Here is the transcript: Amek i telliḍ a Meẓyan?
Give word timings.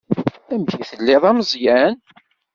Amek 0.53 0.73
i 0.81 0.83
telliḍ 0.89 1.23
a 1.29 1.31
Meẓyan? 1.37 1.95